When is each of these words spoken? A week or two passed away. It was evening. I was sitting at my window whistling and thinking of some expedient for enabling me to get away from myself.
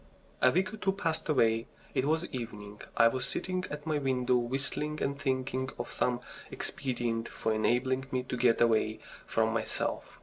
A 0.41 0.49
week 0.49 0.73
or 0.73 0.77
two 0.77 0.93
passed 0.93 1.29
away. 1.29 1.67
It 1.93 2.05
was 2.05 2.25
evening. 2.33 2.81
I 2.97 3.07
was 3.07 3.23
sitting 3.27 3.65
at 3.69 3.85
my 3.85 3.99
window 3.99 4.35
whistling 4.35 4.99
and 4.99 5.19
thinking 5.21 5.69
of 5.77 5.91
some 5.91 6.21
expedient 6.49 7.29
for 7.29 7.53
enabling 7.53 8.07
me 8.11 8.23
to 8.23 8.35
get 8.35 8.59
away 8.61 8.99
from 9.27 9.53
myself. 9.53 10.17